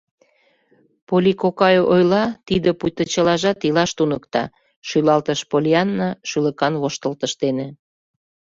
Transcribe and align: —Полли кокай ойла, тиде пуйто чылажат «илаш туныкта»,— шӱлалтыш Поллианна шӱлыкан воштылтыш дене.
—Полли 1.07 1.33
кокай 1.41 1.75
ойла, 1.93 2.23
тиде 2.47 2.69
пуйто 2.79 3.03
чылажат 3.11 3.59
«илаш 3.67 3.91
туныкта»,— 3.97 4.43
шӱлалтыш 4.87 5.39
Поллианна 5.51 6.09
шӱлыкан 6.29 6.73
воштылтыш 6.81 7.33
дене. 7.43 7.67